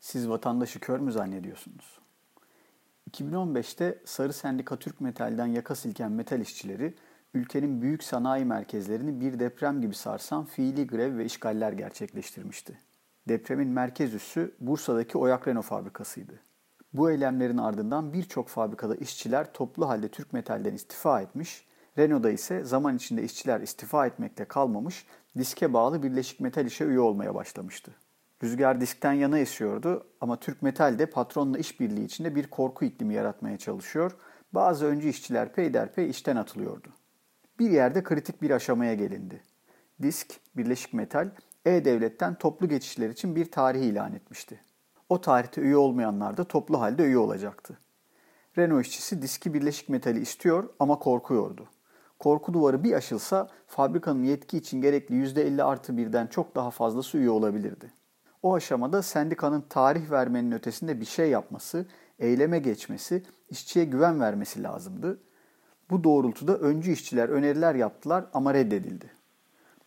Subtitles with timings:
[0.00, 1.98] Siz vatandaşı kör mü zannediyorsunuz?
[3.10, 6.94] 2015'te Sarı Sendika Türk Metal'den yaka silken metal işçileri
[7.34, 12.78] ülkenin büyük sanayi merkezlerini bir deprem gibi sarsan fiili grev ve işgaller gerçekleştirmişti.
[13.28, 16.40] Depremin merkez üssü Bursa'daki Oyak Renault fabrikasıydı.
[16.92, 21.68] Bu eylemlerin ardından birçok fabrikada işçiler toplu halde Türk Metal'den istifa etmiş,
[21.98, 25.06] Renault'da ise zaman içinde işçiler istifa etmekte kalmamış,
[25.38, 27.94] diske bağlı Birleşik Metal işe üye olmaya başlamıştı.
[28.42, 33.58] Rüzgar diskten yana esiyordu ama Türk Metal de patronla işbirliği içinde bir korku iklimi yaratmaya
[33.58, 34.16] çalışıyor.
[34.52, 36.88] Bazı öncü işçiler peyderpey işten atılıyordu.
[37.58, 39.42] Bir yerde kritik bir aşamaya gelindi.
[40.02, 41.30] Disk, Birleşik Metal,
[41.64, 44.60] E-Devlet'ten toplu geçişler için bir tarih ilan etmişti.
[45.08, 47.78] O tarihte üye olmayanlar da toplu halde üye olacaktı.
[48.58, 51.68] Renault işçisi diski Birleşik Metal'i istiyor ama korkuyordu.
[52.18, 57.30] Korku duvarı bir aşılsa fabrikanın yetki için gerekli %50 artı birden çok daha fazlası üye
[57.30, 57.92] olabilirdi.
[58.42, 61.86] O aşamada sendikanın tarih vermenin ötesinde bir şey yapması,
[62.18, 65.20] eyleme geçmesi, işçiye güven vermesi lazımdı.
[65.90, 69.10] Bu doğrultuda öncü işçiler öneriler yaptılar ama reddedildi.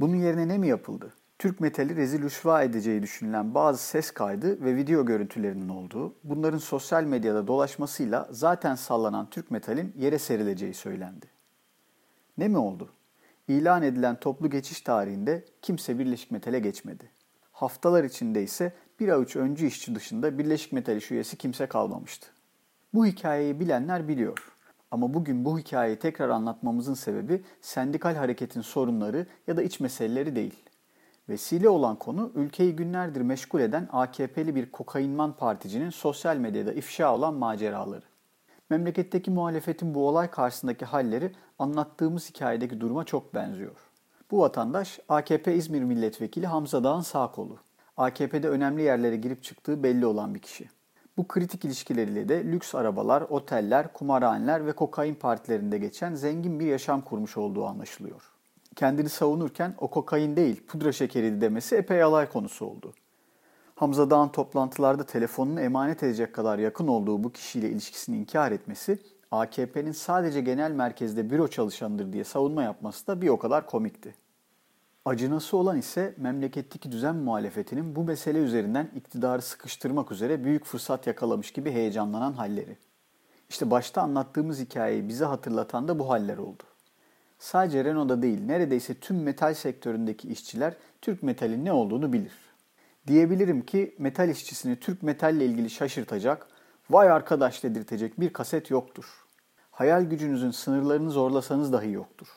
[0.00, 1.14] Bunun yerine ne mi yapıldı?
[1.38, 7.04] Türk metali rezil rüsva edeceği düşünülen bazı ses kaydı ve video görüntülerinin olduğu, bunların sosyal
[7.04, 11.26] medyada dolaşmasıyla zaten sallanan Türk metalin yere serileceği söylendi.
[12.38, 12.92] Ne mi oldu?
[13.48, 17.10] İlan edilen toplu geçiş tarihinde kimse Birleşik Metal'e geçmedi.
[17.58, 22.26] Haftalar içinde ise bir avuç öncü işçi dışında Birleşik Metal iş üyesi kimse kalmamıştı.
[22.94, 24.52] Bu hikayeyi bilenler biliyor.
[24.90, 30.64] Ama bugün bu hikayeyi tekrar anlatmamızın sebebi sendikal hareketin sorunları ya da iç meseleleri değil.
[31.28, 37.34] Vesile olan konu ülkeyi günlerdir meşgul eden AKP'li bir kokainman particinin sosyal medyada ifşa olan
[37.34, 38.04] maceraları.
[38.70, 43.87] Memleketteki muhalefetin bu olay karşısındaki halleri anlattığımız hikayedeki duruma çok benziyor.
[44.30, 47.58] Bu vatandaş AKP İzmir Milletvekili Hamza Dağ'ın sağ kolu.
[47.96, 50.68] AKP'de önemli yerlere girip çıktığı belli olan bir kişi.
[51.16, 57.00] Bu kritik ilişkileriyle de lüks arabalar, oteller, kumarhaneler ve kokain partilerinde geçen zengin bir yaşam
[57.00, 58.22] kurmuş olduğu anlaşılıyor.
[58.76, 62.92] Kendini savunurken o kokain değil pudra şekeriydi demesi epey alay konusu oldu.
[63.74, 68.98] Hamza Dağ'ın toplantılarda telefonunu emanet edecek kadar yakın olduğu bu kişiyle ilişkisini inkar etmesi,
[69.30, 74.14] AKP'nin sadece genel merkezde büro çalışanıdır diye savunma yapması da bir o kadar komikti.
[75.08, 81.52] Acınası olan ise memleketteki düzen muhalefetinin bu mesele üzerinden iktidarı sıkıştırmak üzere büyük fırsat yakalamış
[81.52, 82.76] gibi heyecanlanan halleri.
[83.48, 86.62] İşte başta anlattığımız hikayeyi bize hatırlatan da bu haller oldu.
[87.38, 92.34] Sadece Renault'da değil, neredeyse tüm metal sektöründeki işçiler Türk metalin ne olduğunu bilir.
[93.06, 96.46] Diyebilirim ki metal işçisini Türk metalle ilgili şaşırtacak,
[96.90, 99.24] vay arkadaş dedirtecek bir kaset yoktur.
[99.70, 102.28] Hayal gücünüzün sınırlarını zorlasanız dahi yoktur.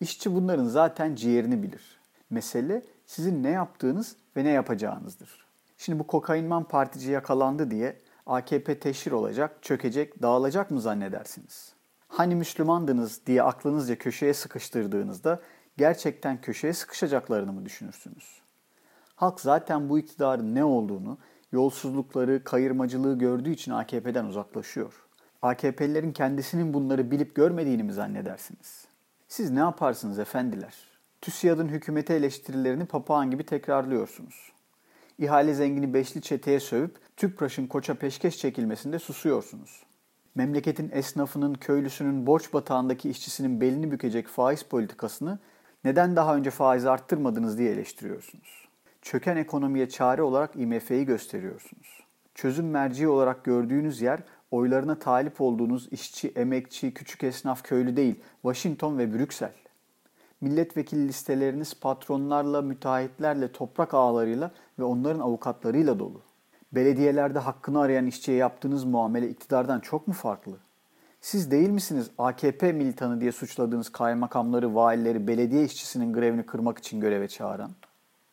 [0.00, 1.99] İşçi bunların zaten ciğerini bilir.
[2.30, 5.46] Mesele sizin ne yaptığınız ve ne yapacağınızdır.
[5.78, 7.96] Şimdi bu kokainman partici yakalandı diye
[8.26, 11.72] AKP teşhir olacak, çökecek, dağılacak mı zannedersiniz?
[12.08, 15.40] Hani Müslümandınız diye aklınızca köşeye sıkıştırdığınızda
[15.76, 18.40] gerçekten köşeye sıkışacaklarını mı düşünürsünüz?
[19.14, 21.18] Halk zaten bu iktidarın ne olduğunu,
[21.52, 24.92] yolsuzlukları, kayırmacılığı gördüğü için AKP'den uzaklaşıyor.
[25.42, 28.84] AKP'lilerin kendisinin bunları bilip görmediğini mi zannedersiniz?
[29.28, 30.89] Siz ne yaparsınız efendiler?
[31.20, 34.52] TÜSİAD'ın hükümete eleştirilerini papağan gibi tekrarlıyorsunuz.
[35.18, 39.82] İhale zengini beşli çeteye sövüp TÜPRAŞ'ın koça peşkeş çekilmesinde susuyorsunuz.
[40.34, 45.38] Memleketin esnafının, köylüsünün, borç batağındaki işçisinin belini bükecek faiz politikasını
[45.84, 48.68] neden daha önce faiz arttırmadınız diye eleştiriyorsunuz.
[49.02, 52.00] Çöken ekonomiye çare olarak IMF'yi gösteriyorsunuz.
[52.34, 54.20] Çözüm merci olarak gördüğünüz yer
[54.50, 59.52] oylarına talip olduğunuz işçi, emekçi, küçük esnaf, köylü değil, Washington ve Brüksel.
[60.40, 66.20] Milletvekili listeleriniz patronlarla, müteahhitlerle, toprak ağlarıyla ve onların avukatlarıyla dolu.
[66.72, 70.56] Belediyelerde hakkını arayan işçiye yaptığınız muamele iktidardan çok mu farklı?
[71.20, 77.28] Siz değil misiniz AKP militanı diye suçladığınız kaymakamları, valileri, belediye işçisinin grevini kırmak için göreve
[77.28, 77.70] çağıran?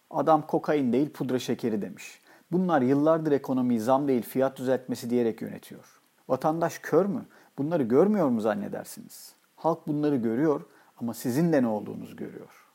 [0.10, 2.22] Adam kokain değil pudra şekeri demiş.
[2.52, 6.02] Bunlar yıllardır ekonomiyi zam değil fiyat düzeltmesi diyerek yönetiyor.
[6.30, 7.26] Vatandaş kör mü?
[7.58, 9.34] Bunları görmüyor mu zannedersiniz?
[9.56, 10.62] Halk bunları görüyor
[11.02, 12.66] ama sizin de ne olduğunuzu görüyor.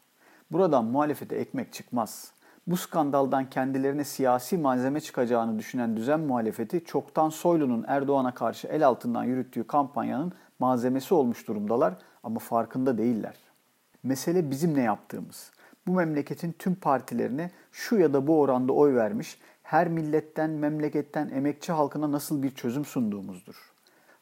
[0.50, 2.32] Buradan muhalefete ekmek çıkmaz.
[2.66, 9.24] Bu skandaldan kendilerine siyasi malzeme çıkacağını düşünen düzen muhalefeti çoktan Soylu'nun Erdoğan'a karşı el altından
[9.24, 13.34] yürüttüğü kampanyanın malzemesi olmuş durumdalar ama farkında değiller.
[14.02, 15.50] Mesele bizim ne yaptığımız.
[15.86, 21.72] Bu memleketin tüm partilerine şu ya da bu oranda oy vermiş, her milletten, memleketten, emekçi
[21.72, 23.71] halkına nasıl bir çözüm sunduğumuzdur.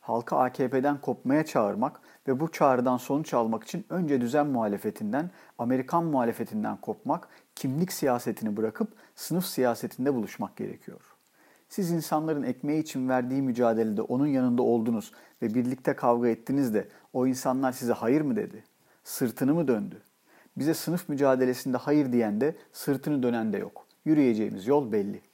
[0.01, 6.77] Halkı AKP'den kopmaya çağırmak ve bu çağrıdan sonuç almak için önce düzen muhalefetinden, Amerikan muhalefetinden
[6.77, 11.01] kopmak, kimlik siyasetini bırakıp sınıf siyasetinde buluşmak gerekiyor.
[11.69, 15.13] Siz insanların ekmeği için verdiği mücadelede onun yanında oldunuz
[15.43, 18.65] ve birlikte kavga ettiniz de o insanlar size hayır mı dedi?
[19.05, 20.03] Sırtını mı döndü?
[20.57, 23.87] Bize sınıf mücadelesinde hayır diyen de sırtını dönen de yok.
[24.05, 25.30] Yürüyeceğimiz yol belli.